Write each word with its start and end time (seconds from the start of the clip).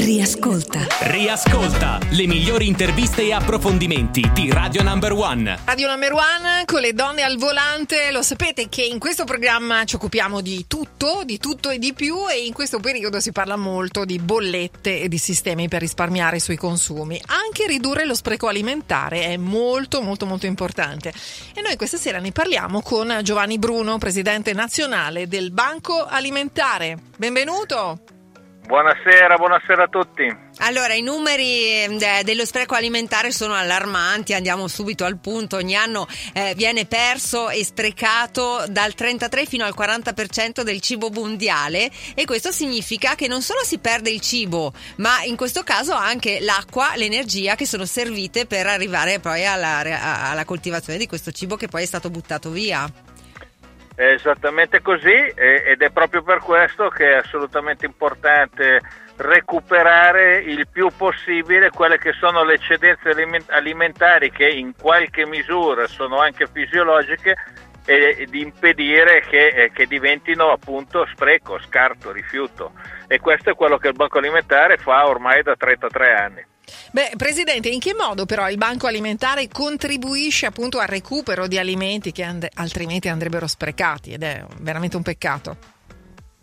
Riascolta. 0.00 0.86
Riascolta 1.00 1.98
le 2.12 2.26
migliori 2.26 2.66
interviste 2.66 3.20
e 3.20 3.34
approfondimenti 3.34 4.30
di 4.32 4.50
Radio 4.50 4.82
Number 4.82 5.12
One. 5.12 5.58
Radio 5.66 5.88
Number 5.88 6.12
One 6.14 6.64
con 6.64 6.80
le 6.80 6.94
donne 6.94 7.22
al 7.22 7.36
volante. 7.36 8.10
Lo 8.10 8.22
sapete 8.22 8.70
che 8.70 8.82
in 8.82 8.98
questo 8.98 9.24
programma 9.24 9.84
ci 9.84 9.96
occupiamo 9.96 10.40
di 10.40 10.64
tutto, 10.66 11.20
di 11.26 11.36
tutto 11.36 11.68
e 11.68 11.78
di 11.78 11.92
più 11.92 12.30
e 12.30 12.46
in 12.46 12.54
questo 12.54 12.80
periodo 12.80 13.20
si 13.20 13.30
parla 13.30 13.56
molto 13.56 14.06
di 14.06 14.18
bollette 14.18 15.02
e 15.02 15.08
di 15.08 15.18
sistemi 15.18 15.68
per 15.68 15.82
risparmiare 15.82 16.38
sui 16.38 16.56
consumi. 16.56 17.20
Anche 17.26 17.66
ridurre 17.66 18.06
lo 18.06 18.14
spreco 18.14 18.48
alimentare 18.48 19.26
è 19.26 19.36
molto 19.36 20.00
molto 20.00 20.24
molto 20.24 20.46
importante. 20.46 21.12
E 21.54 21.60
noi 21.60 21.76
questa 21.76 21.98
sera 21.98 22.20
ne 22.20 22.32
parliamo 22.32 22.80
con 22.80 23.20
Giovanni 23.22 23.58
Bruno, 23.58 23.98
presidente 23.98 24.54
nazionale 24.54 25.28
del 25.28 25.50
Banco 25.50 26.06
Alimentare. 26.06 26.96
Benvenuto. 27.18 28.19
Buonasera, 28.66 29.36
buonasera 29.36 29.84
a 29.84 29.88
tutti. 29.88 30.36
Allora, 30.58 30.94
i 30.94 31.02
numeri 31.02 31.84
eh, 31.84 32.22
dello 32.22 32.44
spreco 32.44 32.74
alimentare 32.74 33.32
sono 33.32 33.54
allarmanti, 33.54 34.34
andiamo 34.34 34.68
subito 34.68 35.04
al 35.04 35.18
punto, 35.18 35.56
ogni 35.56 35.74
anno 35.74 36.06
eh, 36.34 36.54
viene 36.54 36.84
perso 36.86 37.48
e 37.48 37.64
sprecato 37.64 38.64
dal 38.68 38.94
33 38.94 39.46
fino 39.46 39.64
al 39.64 39.74
40% 39.76 40.62
del 40.62 40.80
cibo 40.80 41.10
mondiale 41.10 41.90
e 42.14 42.24
questo 42.26 42.52
significa 42.52 43.14
che 43.14 43.26
non 43.26 43.42
solo 43.42 43.64
si 43.64 43.78
perde 43.78 44.10
il 44.10 44.20
cibo, 44.20 44.72
ma 44.96 45.22
in 45.24 45.36
questo 45.36 45.64
caso 45.64 45.94
anche 45.94 46.38
l'acqua, 46.40 46.92
l'energia 46.94 47.56
che 47.56 47.66
sono 47.66 47.86
servite 47.86 48.46
per 48.46 48.66
arrivare 48.66 49.18
poi 49.18 49.46
alla, 49.46 49.78
alla 50.30 50.44
coltivazione 50.44 50.98
di 50.98 51.06
questo 51.06 51.32
cibo 51.32 51.56
che 51.56 51.68
poi 51.68 51.82
è 51.82 51.86
stato 51.86 52.10
buttato 52.10 52.50
via. 52.50 52.88
È 54.00 54.12
esattamente 54.14 54.80
così 54.80 55.12
ed 55.12 55.82
è 55.82 55.90
proprio 55.90 56.22
per 56.22 56.38
questo 56.38 56.88
che 56.88 57.10
è 57.12 57.16
assolutamente 57.16 57.84
importante 57.84 58.80
recuperare 59.16 60.38
il 60.38 60.66
più 60.72 60.88
possibile 60.96 61.68
quelle 61.68 61.98
che 61.98 62.14
sono 62.14 62.42
le 62.42 62.54
eccedenze 62.54 63.10
alimentari 63.48 64.30
che 64.30 64.48
in 64.48 64.72
qualche 64.74 65.26
misura 65.26 65.86
sono 65.86 66.18
anche 66.18 66.46
fisiologiche 66.46 67.36
e 67.84 68.26
di 68.30 68.40
impedire 68.40 69.20
che, 69.20 69.48
eh, 69.48 69.70
che, 69.70 69.84
diventino 69.84 70.50
appunto 70.50 71.04
spreco, 71.12 71.58
scarto, 71.58 72.10
rifiuto. 72.10 72.72
E 73.06 73.20
questo 73.20 73.50
è 73.50 73.54
quello 73.54 73.76
che 73.76 73.88
il 73.88 73.94
Banco 73.96 74.16
Alimentare 74.16 74.78
fa 74.78 75.06
ormai 75.06 75.42
da 75.42 75.56
33 75.56 76.14
anni. 76.14 76.49
Beh, 76.92 77.12
Presidente, 77.16 77.68
in 77.68 77.80
che 77.80 77.94
modo 77.94 78.26
però 78.26 78.48
il 78.48 78.56
Banco 78.56 78.86
Alimentare 78.86 79.48
contribuisce 79.48 80.46
appunto 80.46 80.78
al 80.78 80.88
recupero 80.88 81.46
di 81.46 81.58
alimenti 81.58 82.12
che 82.12 82.22
and- 82.22 82.48
altrimenti 82.54 83.08
andrebbero 83.08 83.46
sprecati 83.46 84.12
ed 84.12 84.22
è 84.22 84.44
veramente 84.58 84.96
un 84.96 85.02
peccato? 85.02 85.56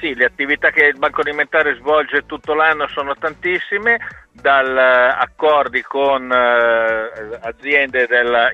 Sì, 0.00 0.14
le 0.14 0.26
attività 0.26 0.70
che 0.70 0.84
il 0.84 0.98
Banco 0.98 1.22
Alimentare 1.22 1.74
svolge 1.74 2.24
tutto 2.24 2.54
l'anno 2.54 2.86
sono 2.86 3.16
tantissime, 3.16 3.98
dal 4.40 4.68
uh, 4.72 5.20
accordi 5.20 5.82
con 5.82 6.30
uh, 6.30 7.38
aziende 7.40 8.06
della, 8.06 8.50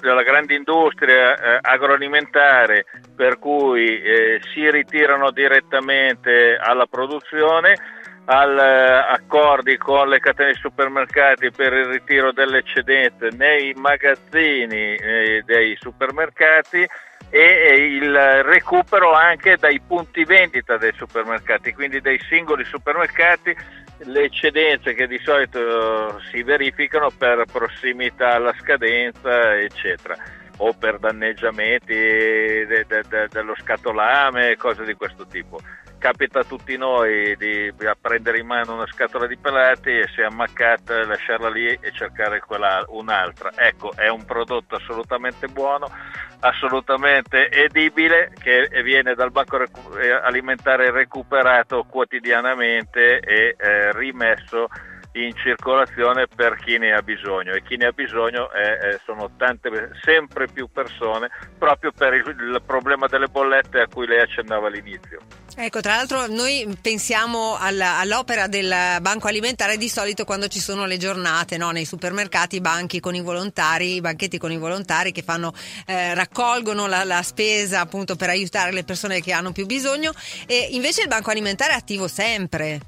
della, 0.00 0.22
grande 0.22 0.54
industria 0.54 1.32
uh, 1.32 1.58
agroalimentare 1.60 2.84
per 3.16 3.38
cui 3.38 4.00
eh, 4.00 4.40
si 4.52 4.70
ritirano 4.70 5.30
direttamente 5.32 6.56
alla 6.56 6.86
produzione 6.86 7.76
al, 8.26 8.58
eh, 8.58 9.14
accordi 9.14 9.76
con 9.76 10.08
le 10.08 10.18
catene 10.18 10.52
di 10.52 10.58
supermercati 10.58 11.50
per 11.50 11.72
il 11.72 11.86
ritiro 11.86 12.32
delle 12.32 12.58
eccedenze 12.58 13.28
nei 13.36 13.72
magazzini 13.74 14.94
eh, 14.94 15.42
dei 15.44 15.76
supermercati 15.78 16.86
e 17.28 17.74
il 17.74 18.42
recupero 18.44 19.12
anche 19.12 19.56
dai 19.56 19.80
punti 19.80 20.24
vendita 20.24 20.76
dei 20.76 20.92
supermercati, 20.94 21.72
quindi 21.72 22.00
dei 22.00 22.20
singoli 22.28 22.64
supermercati, 22.64 23.54
le 23.98 24.22
eccedenze 24.22 24.94
che 24.94 25.06
di 25.06 25.18
solito 25.18 26.20
si 26.30 26.42
verificano 26.42 27.10
per 27.10 27.44
prossimità 27.50 28.34
alla 28.34 28.54
scadenza, 28.60 29.58
eccetera, 29.58 30.16
o 30.58 30.72
per 30.72 30.98
danneggiamenti 30.98 31.94
de, 31.94 32.84
de, 32.86 33.02
de, 33.08 33.28
dello 33.28 33.54
scatolame, 33.56 34.56
cose 34.56 34.84
di 34.84 34.94
questo 34.94 35.26
tipo 35.26 35.58
capita 36.06 36.38
a 36.38 36.44
tutti 36.44 36.76
noi 36.76 37.36
di 37.36 37.74
prendere 38.00 38.38
in 38.38 38.46
mano 38.46 38.74
una 38.74 38.86
scatola 38.86 39.26
di 39.26 39.36
pelati 39.36 39.90
e 39.90 40.06
se 40.14 40.22
ammaccata 40.22 41.04
lasciarla 41.04 41.50
lì 41.50 41.66
e 41.66 41.90
cercare 41.90 42.38
quella, 42.38 42.84
un'altra. 42.90 43.50
Ecco, 43.56 43.92
è 43.96 44.06
un 44.06 44.24
prodotto 44.24 44.76
assolutamente 44.76 45.48
buono, 45.48 45.90
assolutamente 46.38 47.50
edibile 47.50 48.30
che 48.40 48.68
viene 48.84 49.14
dal 49.14 49.32
banco 49.32 49.58
eh, 49.98 50.12
alimentare 50.12 50.92
recuperato 50.92 51.84
quotidianamente 51.90 53.18
e 53.18 53.56
eh, 53.58 53.90
rimesso 53.90 54.68
in 55.14 55.34
circolazione 55.34 56.28
per 56.28 56.54
chi 56.56 56.78
ne 56.78 56.92
ha 56.92 57.02
bisogno 57.02 57.52
e 57.52 57.62
chi 57.62 57.76
ne 57.76 57.86
ha 57.86 57.92
bisogno 57.92 58.52
è, 58.52 58.60
è, 58.60 59.00
sono 59.04 59.30
tante, 59.36 59.90
sempre 60.02 60.46
più 60.46 60.68
persone 60.68 61.30
proprio 61.58 61.90
per 61.90 62.14
il, 62.14 62.28
il, 62.28 62.62
problema 62.64 63.08
delle 63.08 63.26
bollette 63.26 63.80
a 63.80 63.88
cui 63.88 64.06
lei 64.06 64.20
accennava 64.20 64.68
all'inizio. 64.68 65.18
Ecco, 65.58 65.80
tra 65.80 65.96
l'altro 65.96 66.26
noi 66.26 66.68
pensiamo 66.82 67.56
alla, 67.58 67.98
all'opera 67.98 68.46
del 68.46 68.98
banco 69.00 69.26
alimentare 69.26 69.78
di 69.78 69.88
solito 69.88 70.26
quando 70.26 70.48
ci 70.48 70.60
sono 70.60 70.84
le 70.84 70.98
giornate 70.98 71.56
no? 71.56 71.70
nei 71.70 71.86
supermercati, 71.86 72.56
i 72.56 72.60
banchi 72.60 73.00
con 73.00 73.14
i 73.14 73.22
volontari, 73.22 73.94
i 73.94 74.00
banchetti 74.02 74.36
con 74.36 74.52
i 74.52 74.58
volontari 74.58 75.12
che 75.12 75.22
fanno, 75.22 75.54
eh, 75.86 76.12
raccolgono 76.12 76.86
la, 76.86 77.04
la 77.04 77.22
spesa 77.22 77.80
appunto 77.80 78.16
per 78.16 78.28
aiutare 78.28 78.70
le 78.70 78.84
persone 78.84 79.22
che 79.22 79.32
hanno 79.32 79.52
più 79.52 79.64
bisogno 79.64 80.12
e 80.46 80.68
invece 80.72 81.00
il 81.02 81.08
banco 81.08 81.30
alimentare 81.30 81.72
è 81.72 81.76
attivo 81.76 82.06
sempre. 82.06 82.80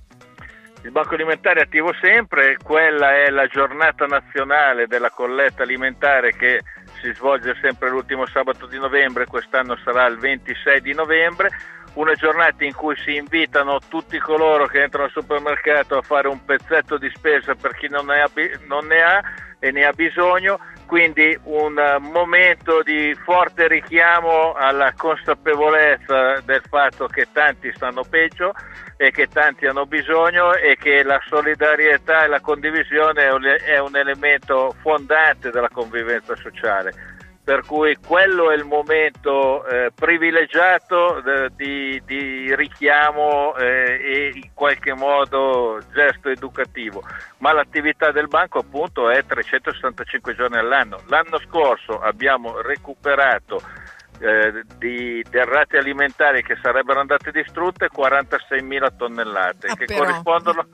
Il 0.82 0.92
Banco 0.92 1.14
Alimentare 1.14 1.60
è 1.60 1.62
attivo 1.64 1.92
sempre, 2.00 2.56
quella 2.62 3.12
è 3.12 3.30
la 3.30 3.46
giornata 3.46 4.06
nazionale 4.06 4.86
della 4.86 5.10
colletta 5.10 5.64
alimentare 5.64 6.32
che 6.36 6.62
si 7.00 7.12
svolge 7.14 7.56
sempre 7.60 7.90
l'ultimo 7.90 8.26
sabato 8.26 8.66
di 8.66 8.78
novembre, 8.78 9.26
quest'anno 9.26 9.76
sarà 9.82 10.06
il 10.06 10.18
26 10.18 10.80
di 10.80 10.94
novembre, 10.94 11.50
una 11.98 12.14
giornata 12.14 12.64
in 12.64 12.74
cui 12.74 12.96
si 12.96 13.16
invitano 13.16 13.80
tutti 13.88 14.18
coloro 14.18 14.66
che 14.66 14.82
entrano 14.82 15.06
al 15.06 15.10
supermercato 15.10 15.98
a 15.98 16.02
fare 16.02 16.28
un 16.28 16.44
pezzetto 16.44 16.96
di 16.96 17.10
spesa 17.14 17.56
per 17.56 17.74
chi 17.74 17.88
non 17.88 18.06
ne 18.06 18.20
ha, 18.20 18.30
non 18.66 18.86
ne 18.86 19.02
ha 19.02 19.20
e 19.58 19.72
ne 19.72 19.84
ha 19.84 19.92
bisogno, 19.92 20.60
quindi 20.86 21.36
un 21.42 21.74
momento 22.12 22.82
di 22.84 23.12
forte 23.24 23.66
richiamo 23.66 24.52
alla 24.52 24.92
consapevolezza 24.96 26.40
del 26.44 26.62
fatto 26.68 27.08
che 27.08 27.26
tanti 27.32 27.72
stanno 27.74 28.04
peggio 28.08 28.54
e 28.96 29.10
che 29.10 29.26
tanti 29.26 29.66
hanno 29.66 29.84
bisogno 29.84 30.54
e 30.54 30.76
che 30.76 31.02
la 31.02 31.20
solidarietà 31.26 32.22
e 32.22 32.28
la 32.28 32.40
condivisione 32.40 33.24
è 33.64 33.78
un 33.78 33.96
elemento 33.96 34.72
fondante 34.80 35.50
della 35.50 35.68
convivenza 35.68 36.36
sociale. 36.36 37.17
Per 37.48 37.64
cui 37.64 37.96
quello 37.96 38.50
è 38.50 38.54
il 38.54 38.64
momento 38.66 39.64
eh, 39.64 39.90
privilegiato 39.94 41.24
eh, 41.24 41.48
di, 41.56 41.98
di, 42.04 42.54
richiamo 42.54 43.56
eh, 43.56 43.98
e 44.02 44.32
in 44.34 44.50
qualche 44.52 44.92
modo 44.92 45.80
gesto 45.94 46.28
educativo, 46.28 47.02
ma 47.38 47.54
l'attività 47.54 48.12
del 48.12 48.28
banco 48.28 48.58
appunto 48.58 49.08
è 49.08 49.24
365 49.24 50.34
giorni 50.34 50.58
all'anno. 50.58 51.00
L'anno 51.06 51.38
scorso 51.38 51.98
abbiamo 51.98 52.60
recuperato 52.60 53.62
eh, 54.20 54.62
di 54.76 55.24
derrate 55.30 55.78
alimentari 55.78 56.42
che 56.42 56.58
sarebbero 56.60 57.00
andate 57.00 57.30
distrutte 57.30 57.88
46.000 57.88 58.94
tonnellate 58.94 59.68
ah, 59.68 59.74
che, 59.74 59.86
corrispondono, 59.86 60.66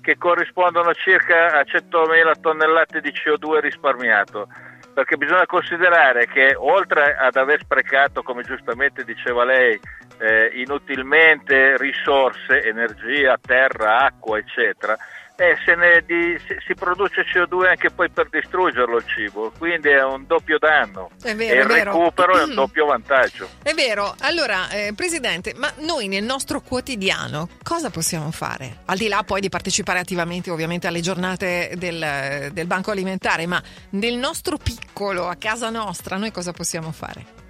che, 0.00 0.16
corrispondono, 0.16 0.94
circa 0.94 1.58
a 1.58 1.62
100.000 1.62 2.40
tonnellate 2.40 3.00
di 3.00 3.10
CO2 3.10 3.58
risparmiato 3.58 4.46
perché 4.92 5.16
bisogna 5.16 5.46
considerare 5.46 6.26
che 6.26 6.54
oltre 6.56 7.16
ad 7.16 7.36
aver 7.36 7.60
sprecato 7.60 8.22
come 8.22 8.42
giustamente 8.42 9.04
diceva 9.04 9.44
lei 9.44 9.78
eh, 10.18 10.50
inutilmente 10.54 11.76
risorse, 11.76 12.62
energia, 12.62 13.38
terra, 13.40 13.98
acqua 13.98 14.38
eccetera 14.38 14.96
eh, 15.36 16.04
di, 16.06 16.38
si 16.66 16.74
produce 16.74 17.24
CO2 17.24 17.68
anche 17.68 17.90
poi 17.90 18.08
per 18.10 18.28
distruggerlo 18.30 18.96
il 18.96 19.04
cibo, 19.06 19.52
quindi 19.58 19.88
è 19.88 20.02
un 20.02 20.26
doppio 20.26 20.58
danno 20.58 21.10
è 21.22 21.34
vero, 21.34 21.54
e 21.54 21.78
il 21.78 21.84
recupero 21.84 22.38
è 22.38 22.42
un 22.44 22.54
doppio 22.54 22.86
vantaggio. 22.86 23.48
È 23.62 23.72
vero, 23.74 24.14
allora 24.20 24.68
eh, 24.70 24.92
Presidente, 24.94 25.54
ma 25.56 25.72
noi 25.78 26.08
nel 26.08 26.24
nostro 26.24 26.60
quotidiano 26.60 27.48
cosa 27.62 27.90
possiamo 27.90 28.30
fare? 28.30 28.78
Al 28.86 28.96
di 28.96 29.08
là 29.08 29.22
poi 29.24 29.40
di 29.40 29.48
partecipare 29.48 29.98
attivamente 29.98 30.50
ovviamente 30.50 30.86
alle 30.86 31.00
giornate 31.00 31.72
del, 31.76 32.50
del 32.52 32.66
Banco 32.66 32.90
Alimentare, 32.90 33.46
ma 33.46 33.62
nel 33.90 34.14
nostro 34.14 34.56
piccolo, 34.56 35.28
a 35.28 35.36
casa 35.36 35.70
nostra, 35.70 36.16
noi 36.16 36.30
cosa 36.30 36.52
possiamo 36.52 36.92
fare? 36.92 37.40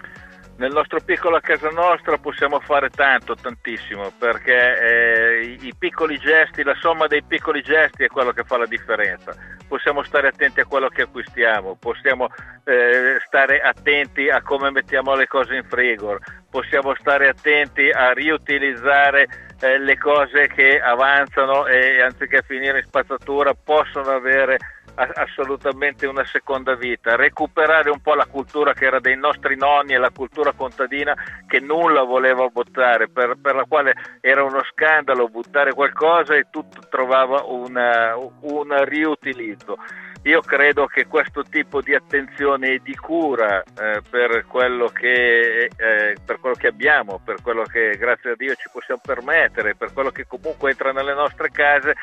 Nel 0.62 0.72
nostro 0.72 1.00
piccolo 1.04 1.34
a 1.34 1.40
casa 1.40 1.70
nostra 1.70 2.18
possiamo 2.18 2.60
fare 2.60 2.88
tanto, 2.88 3.34
tantissimo, 3.34 4.12
perché 4.16 4.78
eh, 4.78 5.58
i, 5.60 5.74
piccoli 5.76 6.16
gesti, 6.18 6.62
la 6.62 6.76
somma 6.78 7.08
dei 7.08 7.24
piccoli 7.24 7.62
gesti 7.62 8.04
è 8.04 8.06
quello 8.06 8.30
che 8.30 8.44
fa 8.44 8.58
la 8.58 8.66
differenza. 8.66 9.34
Possiamo 9.66 10.04
stare 10.04 10.28
attenti 10.28 10.60
a 10.60 10.64
quello 10.64 10.86
che 10.86 11.02
acquistiamo, 11.02 11.76
possiamo 11.80 12.28
eh, 12.62 13.18
stare 13.26 13.60
attenti 13.60 14.28
a 14.28 14.40
come 14.40 14.70
mettiamo 14.70 15.16
le 15.16 15.26
cose 15.26 15.56
in 15.56 15.64
frigo, 15.64 16.18
possiamo 16.48 16.94
stare 16.94 17.26
attenti 17.26 17.90
a 17.90 18.12
riutilizzare 18.12 19.26
eh, 19.60 19.78
le 19.78 19.98
cose 19.98 20.46
che 20.46 20.78
avanzano 20.80 21.66
e 21.66 22.02
anziché 22.02 22.42
finire 22.46 22.78
in 22.78 22.84
spazzatura 22.86 23.52
possono 23.52 24.10
avere 24.10 24.58
assolutamente 24.94 26.06
una 26.06 26.24
seconda 26.24 26.74
vita, 26.74 27.16
recuperare 27.16 27.90
un 27.90 28.00
po' 28.00 28.14
la 28.14 28.26
cultura 28.26 28.72
che 28.72 28.86
era 28.86 29.00
dei 29.00 29.16
nostri 29.16 29.56
nonni 29.56 29.94
e 29.94 29.98
la 29.98 30.10
cultura 30.10 30.52
contadina 30.52 31.14
che 31.46 31.60
nulla 31.60 32.02
voleva 32.02 32.46
buttare, 32.48 33.08
per, 33.08 33.36
per 33.40 33.54
la 33.54 33.64
quale 33.64 33.94
era 34.20 34.42
uno 34.42 34.62
scandalo 34.64 35.28
buttare 35.28 35.72
qualcosa 35.72 36.34
e 36.34 36.46
tutto 36.50 36.80
trovava 36.88 37.42
una, 37.44 38.16
un 38.16 38.84
riutilizzo. 38.84 39.76
Io 40.24 40.40
credo 40.40 40.86
che 40.86 41.08
questo 41.08 41.42
tipo 41.42 41.80
di 41.80 41.96
attenzione 41.96 42.74
e 42.74 42.80
di 42.80 42.94
cura 42.94 43.60
eh, 43.60 44.02
per, 44.08 44.44
quello 44.46 44.86
che, 44.86 45.64
eh, 45.64 46.16
per 46.24 46.38
quello 46.38 46.54
che 46.54 46.68
abbiamo, 46.68 47.20
per 47.24 47.42
quello 47.42 47.64
che 47.64 47.96
grazie 47.98 48.30
a 48.30 48.34
Dio 48.36 48.54
ci 48.54 48.68
possiamo 48.72 49.00
permettere, 49.02 49.74
per 49.74 49.92
quello 49.92 50.10
che 50.10 50.24
comunque 50.28 50.70
entra 50.70 50.92
nelle 50.92 51.14
nostre 51.14 51.50
case, 51.50 51.96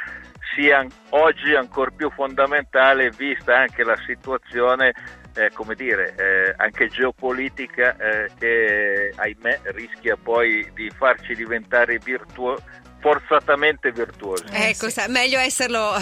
sia 0.59 0.85
oggi 1.11 1.55
ancora 1.55 1.89
più 1.95 2.11
fondamentale 2.11 3.11
vista 3.11 3.55
anche 3.55 3.83
la 3.85 3.95
situazione 4.05 4.93
eh, 5.35 5.51
come 5.53 5.73
dire, 5.75 6.15
eh, 6.17 6.53
anche 6.57 6.89
geopolitica 6.89 7.95
eh, 7.95 8.29
che 8.37 9.13
ahimè 9.15 9.61
rischia 9.65 10.17
poi 10.21 10.69
di 10.73 10.89
farci 10.89 11.33
diventare 11.33 11.97
virtuosi 12.03 12.61
forzatamente 13.01 13.93
virtuosi. 13.93 14.43
Eh, 14.51 14.71
ecco, 14.71 14.89
sì. 14.89 15.01
meglio 15.07 15.39
esserlo 15.39 15.93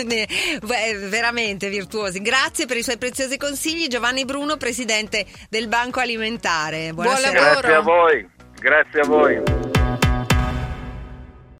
veramente 0.62 1.68
virtuosi. 1.68 2.22
Grazie 2.22 2.64
per 2.64 2.78
i 2.78 2.82
suoi 2.82 2.96
preziosi 2.96 3.36
consigli, 3.36 3.88
Giovanni 3.88 4.24
Bruno, 4.24 4.56
presidente 4.56 5.26
del 5.50 5.68
Banco 5.68 6.00
Alimentare. 6.00 6.94
Buonasera. 6.94 7.30
Buon 7.30 7.42
lavoro. 7.42 7.60
Grazie 7.60 7.74
a 7.74 7.80
voi. 7.80 8.30
Grazie 8.58 9.00
a 9.00 9.06
voi. 9.06 10.11